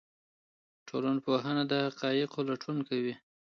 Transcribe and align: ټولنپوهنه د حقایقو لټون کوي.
ټولنپوهنه 0.87 1.63
د 1.71 1.73
حقایقو 1.85 2.39
لټون 2.49 2.77
کوي. 2.89 3.13